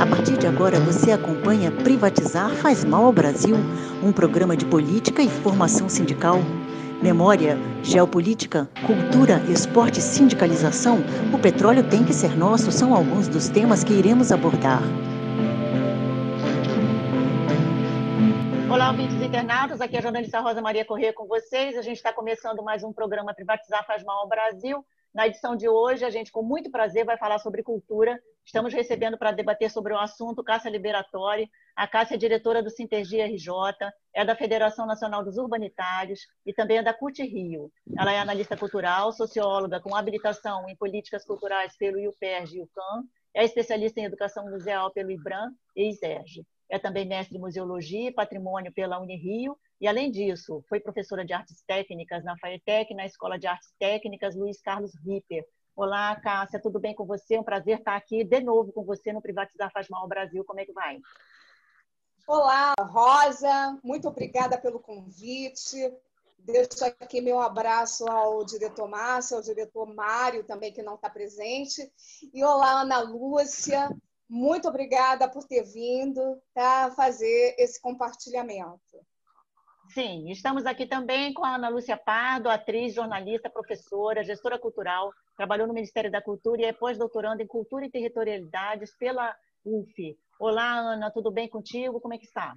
[0.00, 3.54] A partir de agora você acompanha Privatizar faz mal ao Brasil,
[4.02, 6.40] um programa de política e formação sindical.
[7.00, 13.48] Memória, geopolítica, cultura, esporte e sindicalização, o petróleo tem que ser nosso são alguns dos
[13.48, 14.82] temas que iremos abordar.
[18.68, 19.80] Olá, ouvintes internados.
[19.80, 21.78] Aqui é a jornalista Rosa Maria Corrêa com vocês.
[21.78, 24.84] A gente está começando mais um programa Privatizar faz mal ao Brasil.
[25.14, 28.18] Na edição de hoje, a gente, com muito prazer, vai falar sobre cultura.
[28.46, 31.50] Estamos recebendo para debater sobre o assunto Cássia Liberatori.
[31.76, 33.52] A Cássia é diretora do Sintergia RJ,
[34.14, 37.70] é da Federação Nacional dos Urbanitários e também é da CUT Rio.
[37.98, 43.44] Ela é analista cultural, socióloga com habilitação em políticas culturais pelo IUPERJ e UCAM, é
[43.44, 46.42] especialista em educação museal pelo IBRAM e ISERJ.
[46.72, 51.34] É também mestre em museologia e patrimônio pela Unirio e, além disso, foi professora de
[51.34, 55.44] artes técnicas na FAETEC, na Escola de Artes Técnicas Luiz Carlos Ripper.
[55.76, 57.34] Olá, Cássia, tudo bem com você?
[57.34, 60.46] É um prazer estar aqui de novo com você no Privatizar Faz Mal ao Brasil.
[60.46, 60.98] Como é que vai?
[62.26, 65.76] Olá, Rosa, muito obrigada pelo convite.
[66.38, 71.92] Deixo aqui meu abraço ao diretor Márcio, ao diretor Mário também, que não está presente.
[72.32, 73.90] E olá, Ana Lúcia,
[74.32, 78.98] muito obrigada por ter vindo tá, fazer esse compartilhamento.
[79.92, 85.66] Sim, estamos aqui também com a Ana Lúcia Pardo, atriz, jornalista, professora, gestora cultural, trabalhou
[85.66, 90.16] no Ministério da Cultura e é pós-doutoranda em Cultura e Territorialidades pela UF.
[90.40, 92.00] Olá, Ana, tudo bem contigo?
[92.00, 92.54] Como é que está?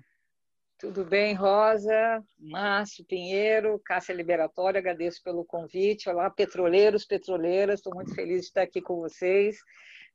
[0.80, 6.08] Tudo bem, Rosa, Márcio Pinheiro, Cássia Liberatória, agradeço pelo convite.
[6.08, 9.58] Olá, petroleiros, petroleiras, estou muito feliz de estar aqui com vocês.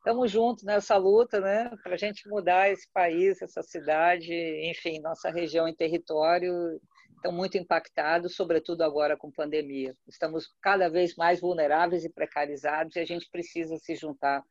[0.00, 4.32] Estamos juntos nessa luta, né, para a gente mudar esse país, essa cidade,
[4.70, 6.80] enfim, nossa região e território
[7.16, 9.94] estão muito impactados, sobretudo agora com pandemia.
[10.08, 14.42] Estamos cada vez mais vulneráveis e precarizados e a gente precisa se juntar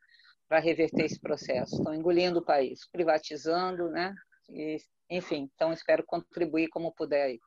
[0.47, 1.77] para reverter esse processo.
[1.77, 4.13] Estão engolindo o país, privatizando, né?
[4.49, 4.77] E,
[5.09, 7.39] enfim, então espero contribuir como puder aí.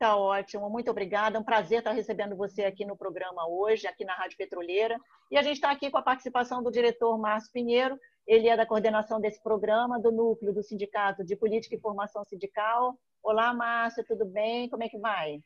[0.00, 1.36] Tá ótimo, muito obrigada.
[1.36, 4.98] É um prazer estar recebendo você aqui no programa hoje, aqui na Rádio Petroleira.
[5.30, 8.00] E a gente está aqui com a participação do diretor Márcio Pinheiro.
[8.26, 12.98] Ele é da coordenação desse programa, do núcleo do Sindicato de Política e Formação Sindical.
[13.22, 14.70] Olá, Márcia, tudo bem?
[14.70, 15.38] Como é que vai?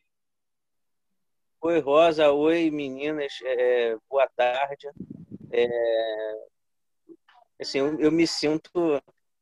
[1.60, 2.31] Oi, Rosa.
[2.31, 3.32] Oi, meninas.
[3.42, 4.88] É, boa tarde.
[5.50, 5.66] É,
[7.60, 8.71] assim, eu, eu, me sinto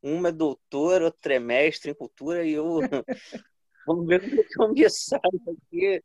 [0.03, 2.81] uma doutora, outra é mestre em cultura e eu
[3.87, 6.03] vamos ver como é que eu me saio aqui.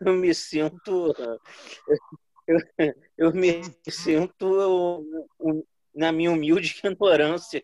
[0.00, 1.14] Eu, me sinto
[2.46, 2.58] eu,
[3.16, 5.04] eu me sinto
[5.94, 7.62] na minha humilde ignorância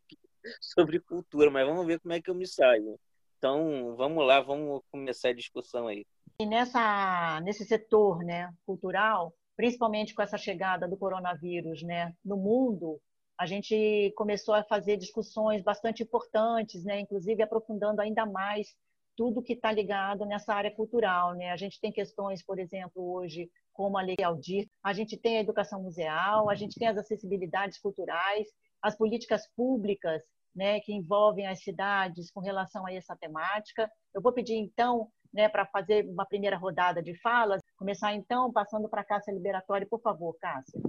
[0.60, 2.98] sobre cultura, mas vamos ver como é que eu me saio.
[3.38, 6.06] Então, vamos lá, vamos começar a discussão aí.
[6.38, 13.00] E nessa, nesse setor né, cultural, principalmente com essa chegada do coronavírus né, no mundo,
[13.38, 18.74] a gente começou a fazer discussões bastante importantes, né, inclusive aprofundando ainda mais
[19.16, 21.34] tudo que está ligado nessa área cultural.
[21.34, 21.50] Né?
[21.50, 25.40] A gente tem questões, por exemplo, hoje, como a Lei Aldir, a gente tem a
[25.40, 28.46] educação museal, a gente tem as acessibilidades culturais,
[28.82, 30.22] as políticas públicas
[30.54, 33.90] né, que envolvem as cidades com relação a essa temática.
[34.14, 38.88] Eu vou pedir, então, né, para fazer uma primeira rodada de falas, começar, então, passando
[38.88, 40.80] para a Cássia Liberatória, por favor, Cássia.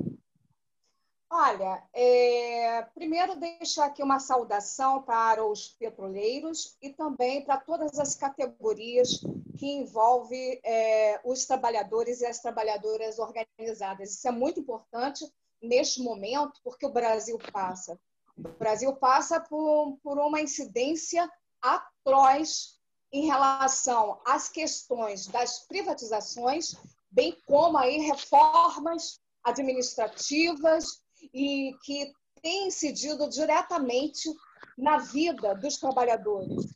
[1.29, 8.15] Olha, é, primeiro deixar aqui uma saudação para os petroleiros e também para todas as
[8.15, 9.19] categorias
[9.57, 14.11] que envolvem é, os trabalhadores e as trabalhadoras organizadas.
[14.11, 15.29] Isso é muito importante
[15.61, 17.99] neste momento, porque o Brasil passa
[18.37, 21.29] o Brasil passa por, por uma incidência
[21.61, 22.77] atroz
[23.11, 26.75] em relação às questões das privatizações,
[27.09, 31.01] bem como aí reformas administrativas
[31.33, 34.29] e que têm incidido diretamente
[34.77, 36.75] na vida dos trabalhadores,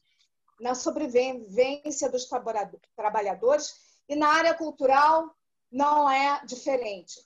[0.59, 2.27] na sobrevivência dos
[2.95, 3.73] trabalhadores
[4.07, 5.35] e na área cultural
[5.71, 7.19] não é diferente.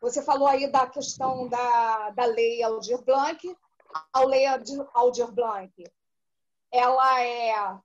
[0.00, 3.56] Você falou aí da questão da, da lei Aldir Blanc,
[4.12, 4.46] a Lei
[4.94, 5.72] Aldir Blanc,
[6.70, 7.78] ela é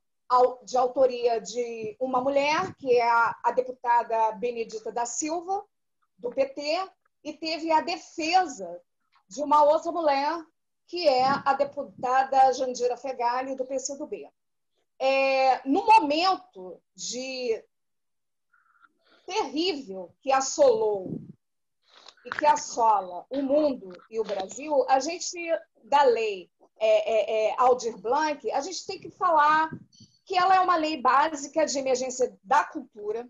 [0.64, 5.64] de autoria de uma mulher, que é a deputada Benedita da Silva,
[6.18, 6.60] do PT,
[7.24, 8.80] e teve a defesa
[9.28, 10.44] de uma outra mulher,
[10.86, 14.28] que é a deputada Jandira Fegali, do PCdoB.
[14.98, 17.62] É, no momento de
[19.26, 21.20] terrível que assolou
[22.24, 25.36] e que assola o mundo e o Brasil, a gente,
[25.84, 29.70] da lei é, é, é, Aldir Blanc, a gente tem que falar
[30.24, 33.28] que ela é uma lei básica de emergência da cultura,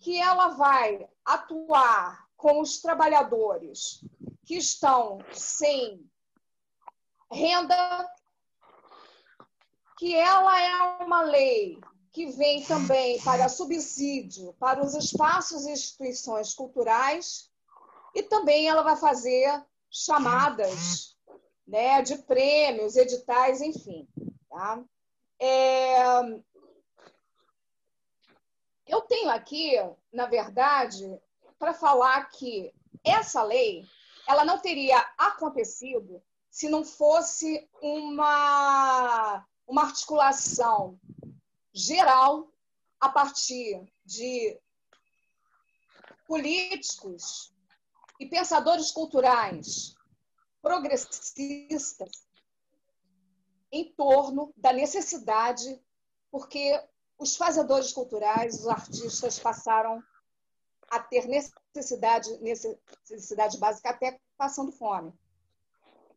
[0.00, 4.00] que ela vai atuar com os trabalhadores
[4.46, 6.08] que estão sem
[7.30, 8.08] renda,
[9.98, 11.80] que ela é uma lei
[12.12, 17.50] que vem também para subsídio para os espaços e instituições culturais
[18.14, 21.16] e também ela vai fazer chamadas
[21.66, 24.08] né, de prêmios, editais, enfim.
[24.48, 24.82] Tá?
[25.40, 25.96] É...
[28.86, 29.72] Eu tenho aqui,
[30.12, 31.20] na verdade,
[31.58, 32.72] para falar que
[33.04, 33.84] essa lei
[34.26, 40.98] ela não teria acontecido se não fosse uma, uma articulação
[41.72, 42.50] geral
[43.00, 44.58] a partir de
[46.26, 47.54] políticos
[48.18, 49.94] e pensadores culturais
[50.62, 52.26] progressistas
[53.70, 55.80] em torno da necessidade,
[56.30, 56.82] porque
[57.18, 60.02] os fazedores culturais, os artistas passaram
[60.90, 65.12] a ter necessidade, necessidade básica até passando fome.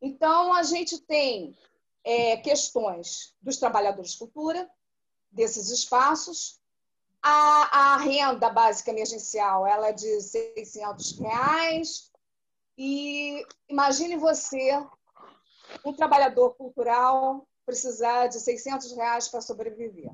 [0.02, 1.56] Então, a gente tem
[2.04, 4.70] é, questões dos trabalhadores de cultura,
[5.32, 6.60] desses espaços.
[7.22, 12.12] A, a, renda básica emergencial ela é de 600 reais.
[12.78, 14.72] E imagine você,
[15.86, 20.12] um trabalhador cultural, precisar de 600 reais para sobreviver.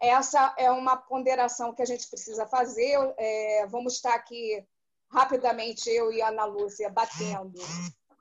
[0.00, 2.96] Essa é uma ponderação que a gente precisa fazer.
[3.18, 4.66] É, vamos estar aqui
[5.10, 7.60] rapidamente, eu e a Ana Lúcia, batendo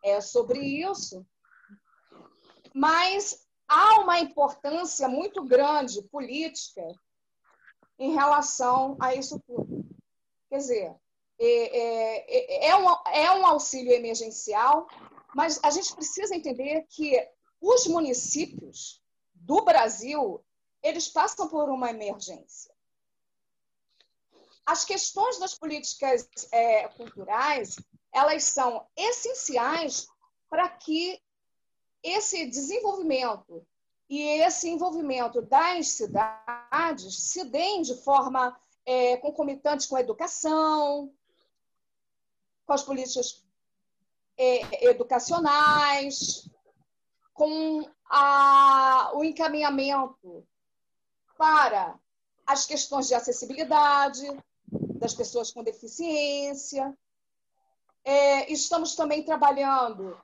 [0.04, 1.26] é, sobre isso.
[2.74, 6.86] Mas há uma importância muito grande política
[7.98, 9.86] em relação a isso tudo.
[10.50, 10.96] Quer dizer,
[11.40, 14.88] é, é, é, um, é um auxílio emergencial,
[15.34, 17.16] mas a gente precisa entender que
[17.62, 19.02] os municípios
[19.34, 20.44] do Brasil
[20.82, 22.74] eles passam por uma emergência.
[24.66, 27.76] As questões das políticas é, culturais
[28.12, 30.08] elas são essenciais
[30.50, 31.22] para que
[32.02, 33.66] esse desenvolvimento
[34.10, 41.14] e esse envolvimento das cidades se deem de forma é, concomitante com a educação,
[42.66, 43.46] com as políticas
[44.38, 46.50] é, educacionais,
[47.34, 50.48] com a, o encaminhamento
[51.40, 51.98] para
[52.46, 54.28] as questões de acessibilidade
[55.00, 56.94] das pessoas com deficiência.
[58.04, 60.20] É, estamos também trabalhando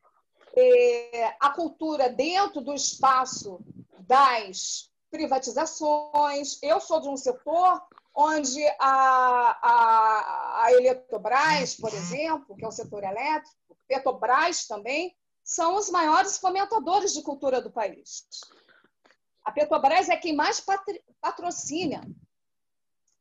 [0.54, 3.62] é, a cultura dentro do espaço
[4.00, 6.62] das privatizações.
[6.62, 7.82] Eu sou de um setor
[8.14, 13.56] onde a, a, a Eletrobras, por exemplo, que é o setor elétrico,
[13.88, 18.26] Petrobras também, são os maiores fomentadores de cultura do país.
[19.46, 20.64] A Petrobras é quem mais
[21.22, 22.02] patrocina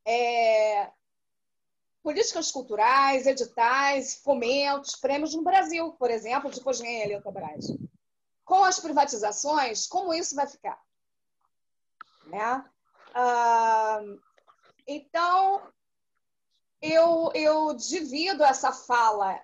[0.03, 0.91] é,
[2.01, 7.67] políticas culturais, editais, fomentos, prêmios no Brasil, por exemplo, depois vem a Eletrobras.
[8.43, 10.79] Com as privatizações, como isso vai ficar?
[12.27, 12.65] Né?
[13.13, 14.01] Ah,
[14.87, 15.61] então,
[16.81, 19.39] eu, eu divido essa fala,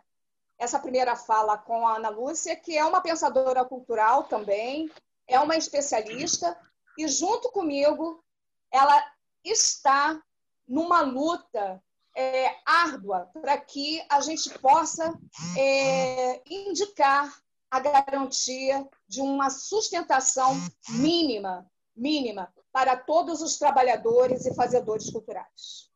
[0.57, 4.91] essa primeira fala com a Ana Lúcia, que é uma pensadora cultural também,
[5.27, 6.55] é uma especialista,
[6.97, 8.23] e junto comigo,
[8.71, 9.03] ela
[9.43, 10.21] está
[10.67, 11.83] numa luta
[12.15, 15.17] é, árdua para que a gente possa
[15.57, 17.33] é, indicar
[17.69, 20.53] a garantia de uma sustentação
[20.89, 25.89] mínima, mínima para todos os trabalhadores e fazedores culturais.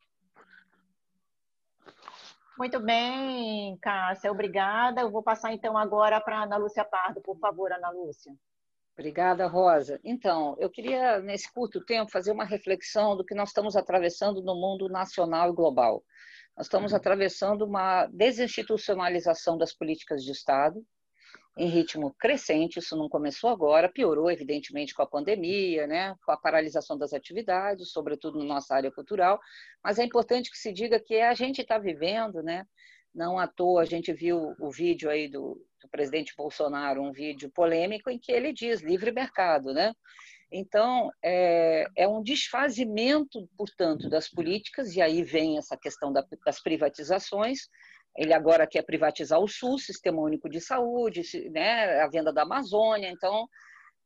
[2.58, 5.01] Muito bem, Cássia, obrigada.
[5.01, 8.34] Eu vou passar então agora para a Ana Lúcia Pardo, por favor, Ana Lúcia.
[8.98, 10.00] Obrigada, Rosa.
[10.06, 14.56] Então, eu queria, nesse curto tempo, fazer uma reflexão do que nós estamos atravessando no
[14.56, 16.02] mundo nacional e global.
[16.56, 20.82] Nós estamos atravessando uma desinstitucionalização das políticas de Estado,
[21.58, 26.38] em ritmo crescente, isso não começou agora, piorou, evidentemente, com a pandemia, né, com a
[26.38, 29.40] paralisação das atividades, sobretudo na nossa área cultural,
[29.84, 32.66] mas é importante que se diga que a gente está vivendo, né,
[33.15, 37.50] não à toa a gente viu o vídeo aí do, do presidente Bolsonaro, um vídeo
[37.50, 39.93] polêmico em que ele diz livre mercado, né?
[40.51, 46.62] Então, é, é, um desfazimento, portanto, das políticas, e aí vem essa questão da, das
[46.62, 47.67] privatizações.
[48.15, 53.10] Ele agora quer privatizar o SUS, Sistema Único de Saúde, né, a venda da Amazônia.
[53.10, 53.48] Então,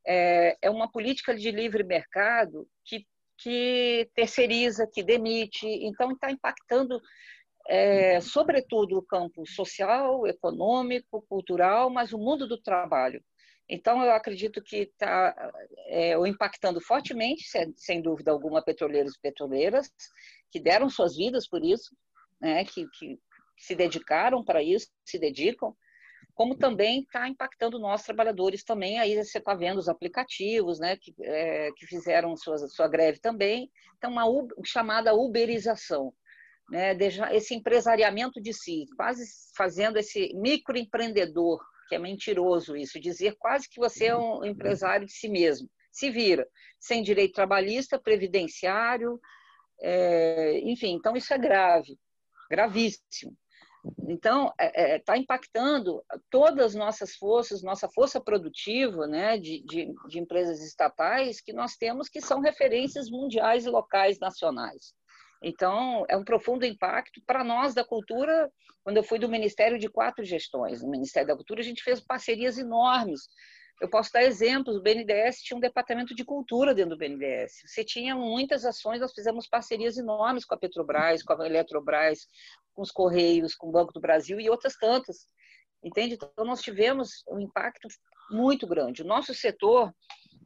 [0.08, 3.06] é, é uma política de livre mercado que,
[3.38, 5.68] que terceiriza, que demite.
[5.68, 7.00] Então, está impactando
[7.70, 13.24] é, sobretudo o campo social, econômico, cultural, mas o mundo do trabalho.
[13.70, 15.36] Então, eu acredito que está
[15.86, 17.44] é, impactando fortemente,
[17.78, 19.88] sem dúvida alguma, petroleiros e petroleiras,
[20.50, 21.96] que deram suas vidas por isso,
[22.42, 23.20] né, que, que
[23.56, 25.76] se dedicaram para isso, se dedicam,
[26.34, 28.98] como também está impactando nós trabalhadores também.
[28.98, 33.70] Aí você está vendo os aplicativos, né, que, é, que fizeram sua, sua greve também.
[33.98, 34.26] Então, uma
[34.66, 36.12] chamada uberização,
[36.70, 36.96] né,
[37.32, 39.24] esse empresariamento de si, quase
[39.56, 45.12] fazendo esse microempreendedor, que é mentiroso isso, dizer quase que você é um empresário de
[45.12, 45.70] si mesmo.
[45.92, 46.48] Se vira,
[46.80, 49.20] sem direito trabalhista, previdenciário,
[49.82, 51.98] é, enfim, então isso é grave,
[52.50, 53.36] gravíssimo.
[54.08, 59.64] Então, está é, é, tá impactando todas as nossas forças, nossa força produtiva né, de,
[59.64, 64.94] de, de, empresas estatais que nós temos que são referências mundiais e locais nacionais.
[65.42, 68.52] Então, é um profundo impacto para nós da cultura.
[68.84, 72.00] Quando eu fui do Ministério de quatro gestões, no Ministério da Cultura, a gente fez
[72.00, 73.22] parcerias enormes
[73.80, 74.76] eu posso dar exemplos.
[74.76, 77.62] O BNDES tinha um departamento de cultura dentro do BNDES.
[77.66, 82.28] Você tinha muitas ações, nós fizemos parcerias enormes com a Petrobras, com a Eletrobras,
[82.74, 85.26] com os Correios, com o Banco do Brasil e outras tantas.
[85.84, 86.16] Entende?
[86.16, 87.88] Então, nós tivemos um impacto
[88.30, 89.02] muito grande.
[89.02, 89.94] O nosso setor,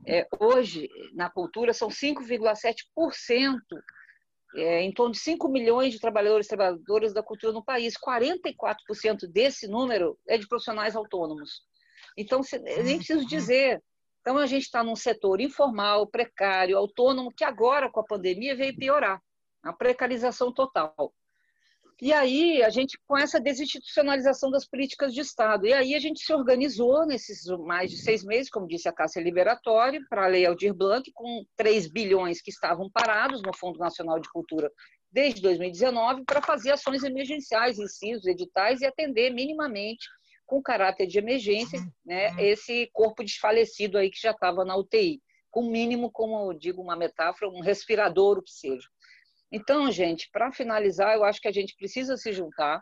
[0.08, 3.58] é, hoje, na cultura, são 5,7%,
[4.56, 7.96] é, em torno de 5 milhões de trabalhadores e trabalhadoras da cultura no país.
[7.96, 11.62] 44% desse número é de profissionais autônomos.
[12.18, 12.42] Então,
[12.84, 13.82] nem preciso dizer.
[14.22, 18.76] Então, a gente está num setor informal, precário, autônomo, que agora, com a pandemia, veio
[18.76, 19.22] piorar
[19.64, 21.14] a precarização total.
[22.02, 26.24] E aí, a gente, com essa desinstitucionalização das políticas de Estado, e aí a gente
[26.24, 30.46] se organizou nesses mais de seis meses, como disse a Cássia Liberatório, para a Lei
[30.46, 34.72] Aldir Blanc, com 3 bilhões que estavam parados no Fundo Nacional de Cultura
[35.12, 40.08] desde 2019, para fazer ações emergenciais, incisos, editais e atender minimamente
[40.46, 41.92] com caráter de emergência, uhum.
[42.06, 42.40] né, uhum.
[42.40, 45.22] esse corpo desfalecido aí que já estava na UTI,
[45.52, 48.88] com mínimo, como eu digo uma metáfora, um respirador, o que seja.
[49.56, 52.82] Então, gente, para finalizar, eu acho que a gente precisa se juntar.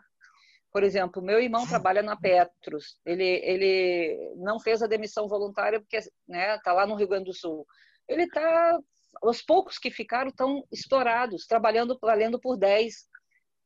[0.72, 2.98] Por exemplo, meu irmão trabalha na Petros.
[3.04, 7.26] Ele, ele não fez a demissão voluntária porque está né, tá lá no Rio Grande
[7.26, 7.66] do Sul.
[8.08, 8.78] Ele está,
[9.22, 13.06] os poucos que ficaram estão estourados, trabalhando, valendo por 10,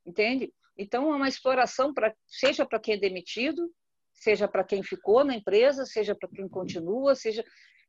[0.05, 0.53] entende?
[0.77, 3.73] Então, é uma exploração, pra, seja para quem é demitido,
[4.13, 7.45] seja para quem ficou na empresa, seja para quem continua, seja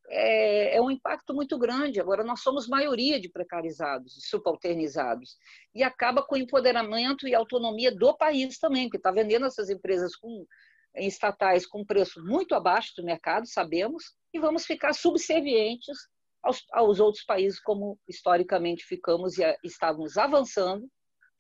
[0.10, 2.00] é, é, um impacto muito grande.
[2.00, 5.38] Agora, nós somos maioria de precarizados, subalternizados,
[5.76, 10.16] e acaba com o empoderamento e autonomia do país também, porque está vendendo essas empresas
[10.16, 10.46] com,
[10.96, 15.98] estatais com preço muito abaixo do mercado, sabemos, e vamos ficar subservientes
[16.42, 20.90] aos, aos outros países, como historicamente ficamos e estávamos avançando,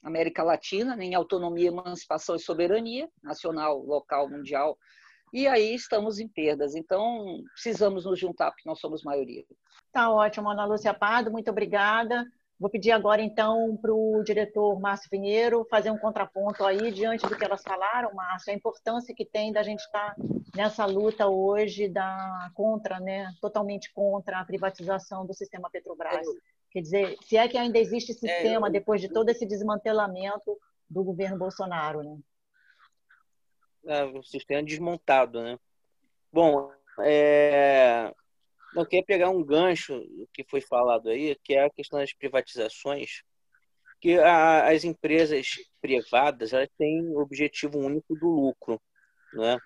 [0.03, 4.77] América Latina, em autonomia, emancipação e soberania, nacional, local, mundial.
[5.33, 6.75] E aí estamos em perdas.
[6.75, 9.43] Então, precisamos nos juntar, porque nós somos maioria.
[9.91, 12.25] Tá ótimo, Ana Lúcia Pardo, muito obrigada.
[12.59, 17.37] Vou pedir agora, então, para o diretor Márcio Pinheiro fazer um contraponto aí diante do
[17.37, 20.15] que elas falaram, Márcio, a importância que tem da gente estar
[20.55, 26.25] nessa luta hoje da contra, né, totalmente contra a privatização do sistema Petrobras.
[26.71, 28.71] Quer dizer, se é que ainda existe sistema é, eu...
[28.71, 30.57] depois de todo esse desmantelamento
[30.89, 32.17] do governo Bolsonaro, né?
[34.13, 35.57] O sistema desmontado, né?
[36.31, 38.11] Bom, é...
[38.75, 40.01] eu queria pegar um gancho
[40.33, 43.23] que foi falado aí, que é a questão das privatizações,
[44.01, 48.79] que a, as empresas privadas elas têm o objetivo único do lucro,
[49.33, 49.57] né?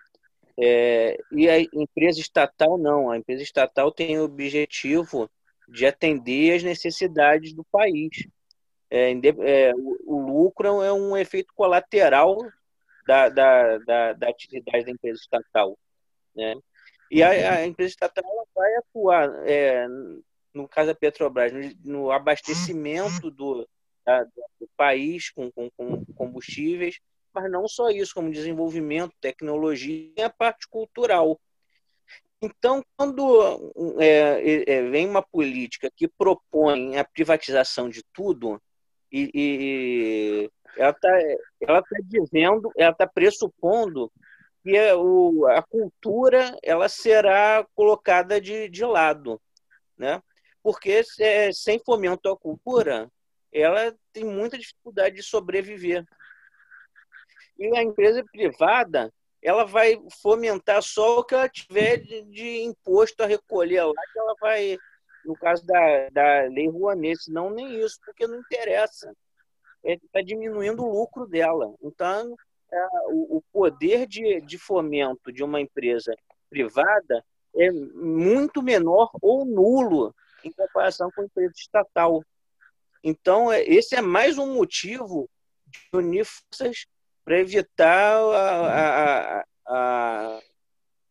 [0.57, 5.29] É, e a empresa estatal não, a empresa estatal tem o objetivo
[5.67, 8.27] de atender as necessidades do país.
[8.89, 12.37] É, é, o, o, lucro é um efeito colateral
[13.05, 15.77] da, da, da, da atividade da empresa estatal.
[16.35, 16.55] Né?
[17.09, 18.23] E a, a empresa estatal
[18.55, 19.85] vai atuar, é,
[20.53, 23.67] no caso da Petrobras, no, no abastecimento do,
[24.05, 26.99] da, do país com, com, com combustíveis,
[27.33, 31.39] mas não só isso, como desenvolvimento, tecnologia e a parte cultural.
[32.41, 38.61] Então, quando é, é, vem uma política que propõe a privatização de tudo,
[39.11, 41.09] e, e ela está
[41.61, 44.11] ela tá dizendo, ela está pressupondo
[44.63, 49.41] que a, o, a cultura ela será colocada de, de lado,
[49.97, 50.21] né?
[50.63, 53.09] Porque é, sem fomento à cultura,
[53.51, 56.05] ela tem muita dificuldade de sobreviver.
[57.57, 59.11] E a empresa privada,
[59.41, 64.19] ela vai fomentar só o que ela tiver de, de imposto a recolher lá, que
[64.19, 64.77] ela vai,
[65.25, 69.11] no caso da, da Lei Rouanet, senão nem isso, porque não interessa.
[69.83, 71.73] Está diminuindo o lucro dela.
[71.81, 72.35] Então,
[72.71, 76.15] é, o, o poder de, de fomento de uma empresa
[76.49, 77.23] privada
[77.55, 82.23] é muito menor ou nulo em comparação com a empresa estatal.
[83.03, 85.29] Então, é, esse é mais um motivo
[85.65, 86.85] de unir forças
[87.23, 90.41] para evitar a, a, a,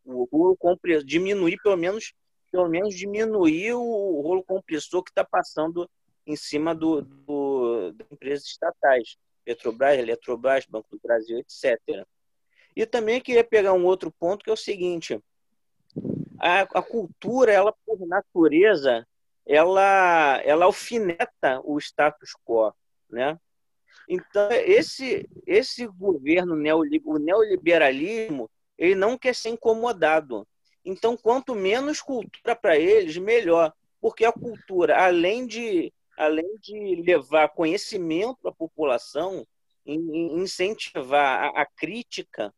[0.05, 2.13] o rolo compressor, diminuir pelo menos,
[2.51, 5.89] pelo menos diminuir o rolo compressor que está passando
[6.31, 11.79] em cima do, do, das empresas estatais, Petrobras, Eletrobras, Banco do Brasil, etc.
[12.75, 15.23] E também queria pegar um outro ponto que é o seguinte:
[16.39, 19.07] a, a cultura, ela por natureza,
[19.47, 22.73] ela, ela alfineta o status quo,
[23.09, 23.39] né?
[24.09, 26.55] Então, esse, esse governo
[27.05, 30.47] o neoliberalismo, ele não quer ser incomodado.
[30.85, 33.73] Então, quanto menos cultura para eles, melhor.
[34.01, 39.47] Porque a cultura, além de, além de levar conhecimento à população,
[39.87, 42.53] incentivar a, a crítica,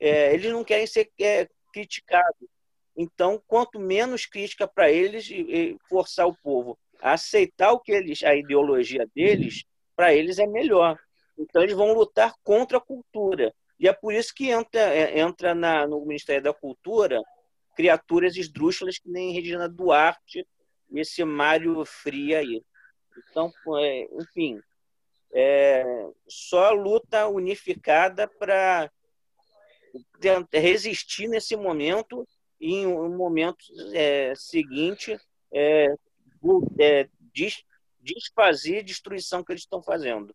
[0.00, 2.48] é, eles não querem ser é, criticados.
[2.96, 8.22] Então, quanto menos crítica para eles, e forçar o povo a aceitar o que eles,
[8.24, 10.98] a ideologia deles, para eles é melhor.
[11.38, 13.54] Então, eles vão lutar contra a cultura.
[13.78, 17.22] E é por isso que entra, é, entra na, no Ministério da Cultura
[17.76, 20.46] criaturas esdrúxulas que nem Regina Duarte
[20.90, 22.62] e esse Mário Fria aí.
[23.30, 24.60] Então, é, enfim,
[25.32, 25.84] é,
[26.28, 28.90] só luta unificada para
[30.52, 32.26] resistir nesse momento
[32.60, 35.18] e em um momento é, seguinte
[35.52, 35.94] é,
[36.78, 37.08] é,
[38.00, 40.34] desfazer a destruição que eles estão fazendo.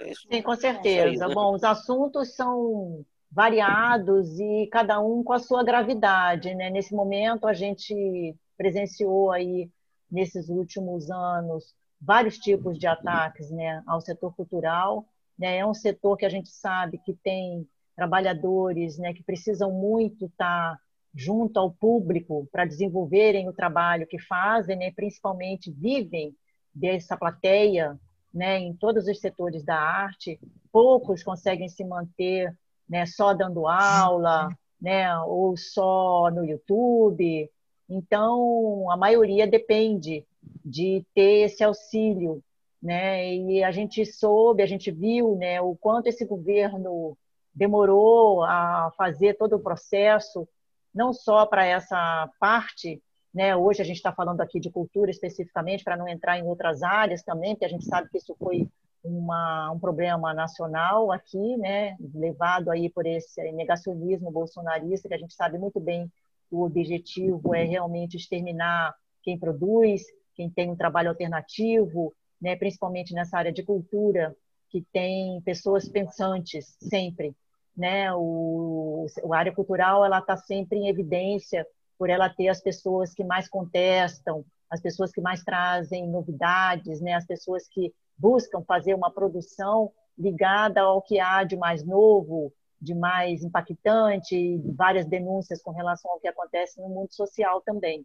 [0.00, 1.24] É Sim, com certeza.
[1.24, 1.34] Aí, né?
[1.34, 6.54] Bom, os assuntos são variados e cada um com a sua gravidade.
[6.54, 6.70] Né?
[6.70, 9.70] Nesse momento, a gente presenciou aí,
[10.12, 15.06] nesses últimos anos, vários tipos de ataques né, ao setor cultural.
[15.38, 15.56] Né?
[15.56, 17.66] É um setor que a gente sabe que tem
[17.96, 20.78] trabalhadores né, que precisam muito estar
[21.14, 26.34] junto ao público para desenvolverem o trabalho que fazem, né, principalmente vivem
[26.74, 27.98] dessa plateia
[28.32, 30.40] né, em todos os setores da arte.
[30.70, 32.56] Poucos conseguem se manter
[32.88, 34.48] né, só dando aula,
[34.80, 37.50] né, ou só no YouTube.
[37.88, 40.24] Então, a maioria depende
[40.64, 42.42] de ter esse auxílio,
[42.82, 43.34] né?
[43.34, 47.16] E a gente soube, a gente viu, né, o quanto esse governo
[47.54, 50.48] demorou a fazer todo o processo,
[50.94, 53.54] não só para essa parte, né?
[53.56, 57.22] Hoje a gente está falando aqui de cultura especificamente, para não entrar em outras áreas
[57.22, 58.68] também, porque a gente sabe que isso foi
[59.02, 61.96] uma, um problema nacional aqui, né?
[62.14, 66.10] Levado aí por esse negacionismo bolsonarista, que a gente sabe muito bem
[66.52, 70.02] o objetivo é realmente exterminar quem produz,
[70.34, 72.54] quem tem um trabalho alternativo, né?
[72.56, 74.36] Principalmente nessa área de cultura,
[74.68, 77.34] que tem pessoas pensantes sempre,
[77.74, 78.12] né?
[78.14, 81.66] O, a área cultural ela está sempre em evidência
[81.98, 87.14] por ela ter as pessoas que mais contestam, as pessoas que mais trazem novidades, né?
[87.14, 92.94] As pessoas que buscam fazer uma produção ligada ao que há de mais novo, de
[92.94, 98.04] mais impactante, várias denúncias com relação ao que acontece no mundo social também.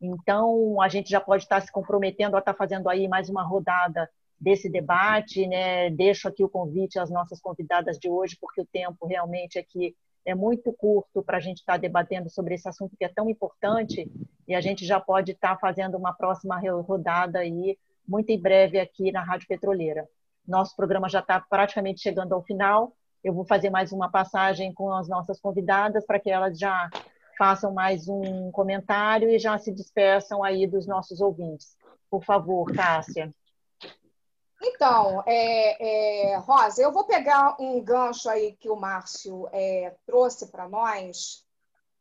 [0.00, 4.10] Então, a gente já pode estar se comprometendo a estar fazendo aí mais uma rodada
[4.40, 5.90] desse debate, né?
[5.90, 10.34] Deixo aqui o convite às nossas convidadas de hoje, porque o tempo realmente aqui é
[10.34, 14.10] muito curto para a gente estar debatendo sobre esse assunto que é tão importante
[14.46, 19.10] e a gente já pode estar fazendo uma próxima rodada aí muito em breve aqui
[19.12, 20.08] na Rádio Petroleira.
[20.46, 22.92] Nosso programa já está praticamente chegando ao final.
[23.22, 26.88] Eu vou fazer mais uma passagem com as nossas convidadas para que elas já
[27.36, 31.76] façam mais um comentário e já se despeçam aí dos nossos ouvintes.
[32.10, 33.32] Por favor, Cássia.
[34.60, 40.50] Então, é, é, Rosa, eu vou pegar um gancho aí que o Márcio é, trouxe
[40.50, 41.44] para nós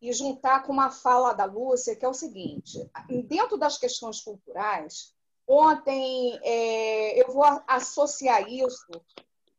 [0.02, 2.90] e juntar com uma fala da Lúcia, que é o seguinte:
[3.28, 5.14] dentro das questões culturais,
[5.48, 8.88] ontem é, eu vou associar isso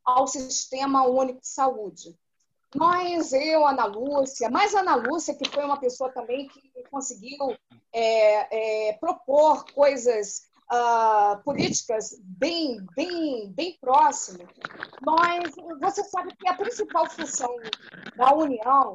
[0.08, 2.16] ao Sistema Único de Saúde.
[2.74, 7.56] Nós, eu, Ana Lúcia, mais Ana Lúcia, que foi uma pessoa também que conseguiu
[7.92, 14.48] é, é, propor coisas uh, políticas bem, bem, bem próximas,
[15.02, 17.54] nós, você sabe que a principal função
[18.16, 18.94] da União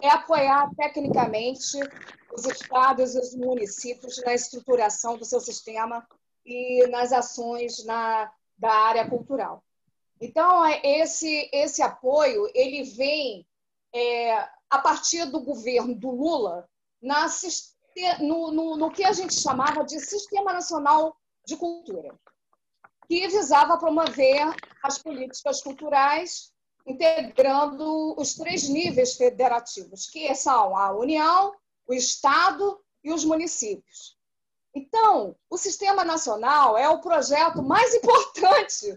[0.00, 1.78] é apoiar tecnicamente
[2.32, 6.06] os estados e os municípios na estruturação do seu sistema
[6.44, 9.62] e nas ações na, da área cultural.
[10.22, 13.44] Então, esse, esse apoio ele vem
[13.92, 14.38] é,
[14.70, 16.68] a partir do governo do Lula
[17.02, 17.26] na,
[18.20, 22.14] no, no, no que a gente chamava de Sistema Nacional de Cultura,
[23.08, 24.54] que visava promover
[24.84, 26.52] as políticas culturais
[26.86, 31.52] integrando os três níveis federativos, que são a União,
[31.84, 34.16] o Estado e os municípios.
[34.72, 38.96] Então, o Sistema Nacional é o projeto mais importante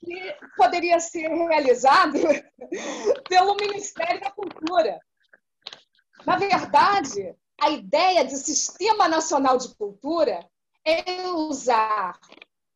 [0.00, 2.18] que poderia ser realizado
[3.28, 5.00] pelo Ministério da Cultura.
[6.24, 10.48] Na verdade, a ideia de Sistema Nacional de Cultura
[10.84, 12.18] é usar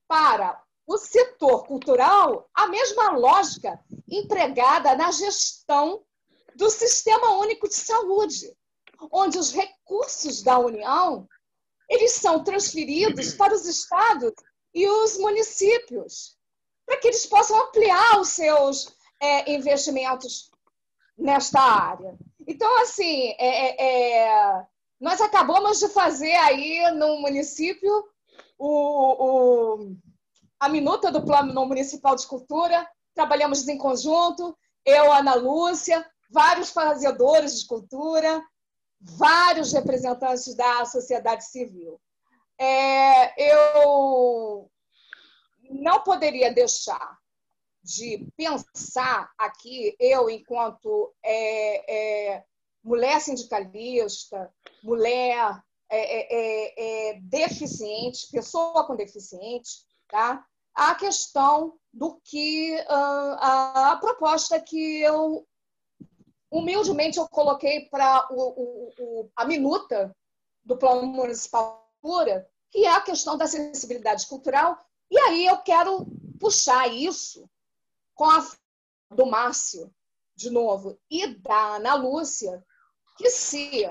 [0.09, 6.05] para o setor cultural a mesma lógica empregada na gestão
[6.55, 8.55] do Sistema Único de Saúde,
[9.11, 11.27] onde os recursos da União
[11.89, 14.33] eles são transferidos para os estados
[14.75, 16.39] e os municípios,
[16.87, 20.51] para que eles possam ampliar os seus é, investimentos
[21.17, 22.17] nesta área.
[22.47, 24.67] Então, assim, é, é, é
[25.01, 27.91] nós acabamos de fazer aí no município
[28.57, 28.69] o,
[29.25, 29.97] o,
[30.61, 37.61] a minuta do Plano Municipal de Cultura, trabalhamos em conjunto, eu, Ana Lúcia, vários fazedores
[37.61, 38.43] de cultura,
[39.01, 42.01] vários representantes da sociedade civil.
[42.59, 44.71] É, eu
[45.73, 47.19] não poderia deixar
[47.83, 52.45] de pensar aqui, eu, enquanto é, é,
[52.83, 60.45] mulher sindicalista, mulher é, é, é, deficiente, pessoa com deficiente, tá?
[60.75, 65.47] a questão do que uh, a, a, proposta que eu
[66.51, 68.27] humildemente eu coloquei para
[69.37, 70.15] a minuta
[70.65, 71.83] do plano municipal
[72.71, 74.77] que é a questão da acessibilidade cultural.
[75.13, 76.07] E aí eu quero
[76.41, 77.47] puxar isso
[78.15, 78.43] com a
[79.11, 79.95] do Márcio,
[80.35, 82.65] de novo, e da Ana Lúcia,
[83.19, 83.85] que se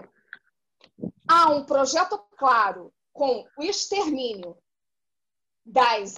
[1.27, 4.57] há um projeto claro com o extermínio
[5.63, 6.15] das,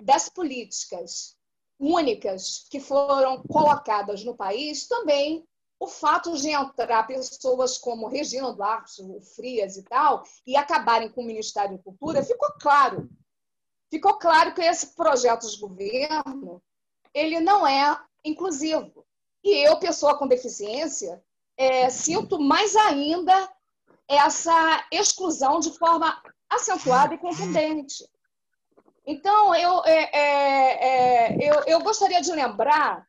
[0.00, 1.36] das políticas
[1.78, 5.46] únicas que foram colocadas no país, também
[5.78, 11.20] o fato de entrar pessoas como Regina Duarte, o Frias e tal, e acabarem com
[11.20, 13.10] o Ministério da Cultura, ficou claro.
[13.90, 16.62] Ficou claro que esse projeto de governo
[17.14, 19.06] ele não é inclusivo.
[19.42, 21.22] E eu, pessoa com deficiência,
[21.56, 23.50] é, sinto mais ainda
[24.06, 28.08] essa exclusão de forma acentuada e contundente.
[29.06, 33.06] Então, eu, é, é, é, eu, eu gostaria de lembrar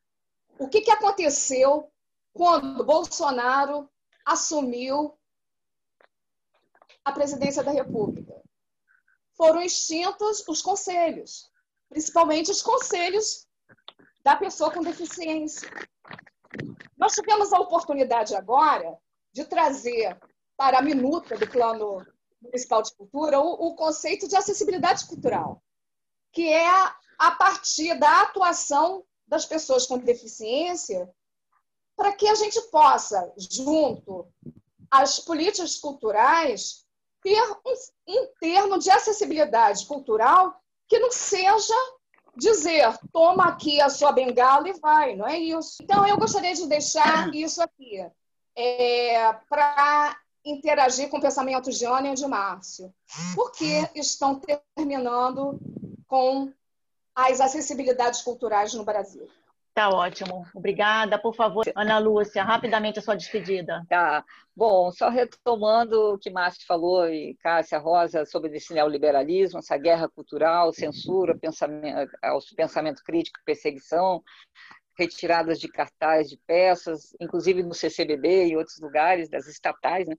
[0.57, 1.91] o que, que aconteceu
[2.33, 3.89] quando Bolsonaro
[4.25, 5.17] assumiu
[7.03, 8.38] a presidência da República.
[9.39, 11.49] Foram extintos os conselhos,
[11.88, 13.47] principalmente os conselhos
[14.21, 15.71] da pessoa com deficiência.
[16.97, 18.99] Nós tivemos a oportunidade agora
[19.32, 20.19] de trazer
[20.58, 22.06] para a minuta do Plano
[22.41, 25.63] Municipal de Cultura o, o conceito de acessibilidade cultural,
[26.34, 26.67] que é
[27.17, 31.10] a partir da atuação das pessoas com deficiência
[31.95, 34.28] para que a gente possa, junto
[34.91, 36.86] às políticas culturais,
[37.21, 41.73] ter um, um termo de acessibilidade cultural que não seja
[42.36, 45.84] dizer, toma aqui a sua bengala e vai, não é isso.
[45.84, 48.05] Então, eu gostaria de deixar isso aqui,
[48.55, 52.93] é, para interagir com o pensamento de Ana e de Márcio.
[53.36, 54.39] Por que estão
[54.75, 55.60] terminando
[56.08, 56.51] com
[57.13, 59.27] as acessibilidades culturais no Brasil?
[59.79, 60.45] Tá ótimo.
[60.53, 61.17] Obrigada.
[61.17, 63.85] Por favor, Ana Lúcia, rapidamente a sua despedida.
[63.87, 64.25] Tá.
[64.53, 70.09] Bom, só retomando o que Márcio falou e Cássia Rosa sobre esse neoliberalismo, essa guerra
[70.09, 72.11] cultural, censura, pensamento,
[72.57, 74.21] pensamento crítico, perseguição,
[74.97, 80.15] retiradas de cartaz de peças, inclusive no CCBB e outros lugares das estatais, né?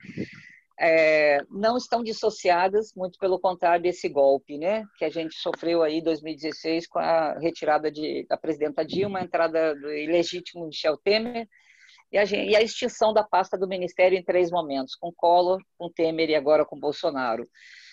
[0.81, 5.99] É, não estão dissociadas, muito pelo contrário desse golpe, né, que a gente sofreu aí
[5.99, 11.47] em 2016 com a retirada de, da presidenta Dilma, a entrada do ilegítimo Michel Temer
[12.11, 15.93] e a, e a extinção da pasta do Ministério em três momentos, com Collor, com
[15.93, 17.47] Temer e agora com Bolsonaro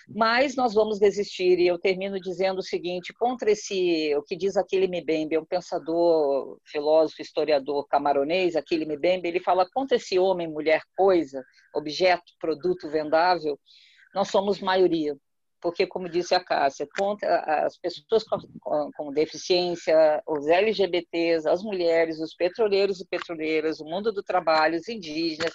[0.08, 1.60] mas nós vamos desistir.
[1.60, 6.58] E eu termino dizendo o seguinte: contra esse, o que diz Aquile Mbembe, um pensador,
[6.66, 11.44] filósofo, historiador camaronês, Aquile Mbembe, ele fala contra esse homem, mulher, coisa,
[11.76, 13.60] objeto, produto vendável,
[14.14, 15.16] nós somos maioria.
[15.60, 21.64] Porque, como disse a Cássia, contra as pessoas com, com, com deficiência, os LGBTs, as
[21.64, 25.52] mulheres, os petroleiros e petroleiras, o mundo do trabalho, os indígenas,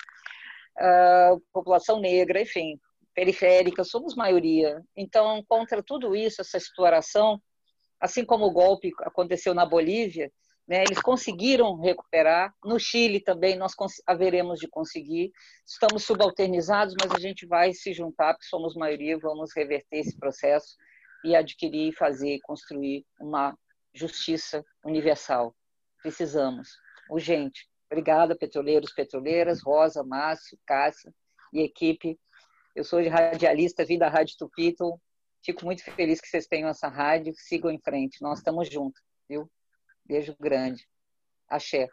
[0.76, 2.78] a população negra, enfim,
[3.14, 4.82] periférica, somos maioria.
[4.96, 7.40] Então, contra tudo isso, essa exploração,
[8.00, 10.30] assim como o golpe aconteceu na Bolívia,
[10.66, 12.54] né, eles conseguiram recuperar.
[12.64, 13.72] No Chile também nós
[14.06, 15.32] haveremos de conseguir.
[15.66, 20.76] Estamos subalternizados, mas a gente vai se juntar, porque somos maioria, vamos reverter esse processo
[21.24, 23.56] e adquirir, fazer, construir uma
[23.94, 25.54] justiça universal.
[26.00, 26.70] Precisamos,
[27.10, 27.68] urgente.
[27.90, 31.12] Obrigada, petroleiros, petroleiras, Rosa, Márcio, Cássia
[31.52, 32.18] e equipe
[32.74, 34.98] eu sou radialista, vim da Rádio Tupi, então
[35.44, 37.32] fico muito feliz que vocês tenham essa rádio.
[37.36, 39.50] Sigam em frente, nós estamos juntos, viu?
[40.04, 40.86] Beijo grande.
[41.48, 41.88] Axé.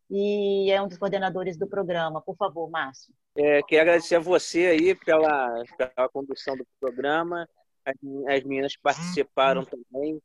[0.08, 2.22] e é um dos coordenadores do programa.
[2.22, 3.12] Por favor, Márcio.
[3.36, 7.48] É, quero agradecer a você aí pela, pela condução do programa.
[7.84, 7.96] As,
[8.28, 10.22] as meninas participaram também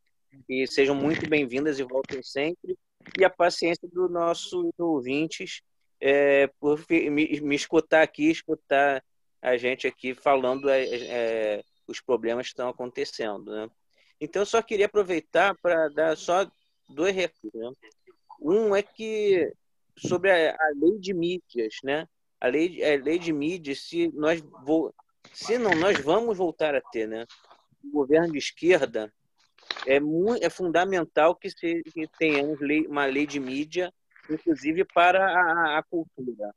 [0.48, 2.78] e sejam muito bem-vindas e voltem sempre.
[3.18, 5.62] E a paciência dos nossos ouvintes
[6.00, 9.04] é, por me, me, escutar aqui, escutar
[9.42, 13.52] a gente aqui falando é, é, os problemas que estão acontecendo.
[13.52, 13.70] Né?
[14.20, 16.50] Então, eu só queria aproveitar para dar só
[16.90, 17.52] dois recursos.
[17.54, 17.72] Né?
[18.42, 19.52] Um é que
[19.98, 22.08] sobre a, a, lei de mídias, né?
[22.40, 24.94] A lei, a lei de mídias, se nós vou,
[25.32, 27.28] se não nós vamos voltar a ter, né?
[27.84, 29.14] O governo de esquerda
[29.86, 33.92] é muito, é fundamental que, se, que tenhamos lei, uma lei de mídia,
[34.30, 36.54] inclusive para a, a cultura.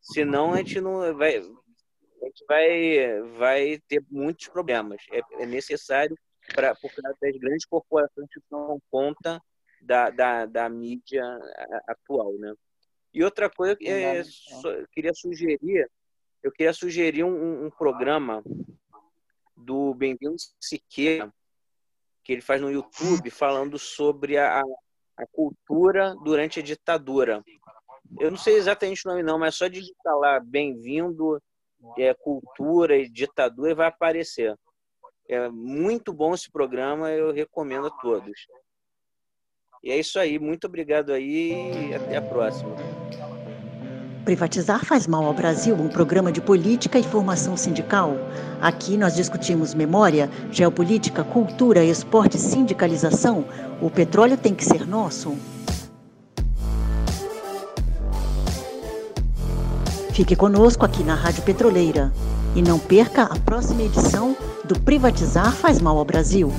[0.00, 5.00] Senão a gente não vai, a gente vai, vai ter muitos problemas.
[5.10, 6.16] É, é necessário
[6.54, 9.40] para por causa das grandes corporações que dão conta
[9.80, 11.24] da, da, da mídia
[11.86, 12.52] atual, né?
[13.12, 15.88] E outra coisa que é, eu queria sugerir,
[16.42, 18.42] eu queria sugerir um, um programa
[19.56, 21.32] do Bem-vindo Siqueira,
[22.24, 24.62] que ele faz no YouTube, falando sobre a,
[25.16, 27.44] a cultura durante a ditadura.
[28.18, 31.40] Eu não sei exatamente o nome não, mas só digitar lá Bem-vindo
[31.98, 34.56] é, Cultura e Ditadura vai aparecer.
[35.28, 38.46] É muito bom esse programa, eu recomendo a todos.
[39.82, 42.74] E é isso aí, muito obrigado aí e até a próxima.
[44.24, 48.16] Privatizar faz mal ao Brasil, um programa de política e formação sindical.
[48.58, 53.44] Aqui nós discutimos memória, geopolítica, cultura, esporte, sindicalização.
[53.82, 55.36] O petróleo tem que ser nosso.
[60.12, 62.10] Fique conosco aqui na Rádio Petroleira
[62.54, 64.34] e não perca a próxima edição
[64.64, 66.50] do Privatizar faz mal ao Brasil.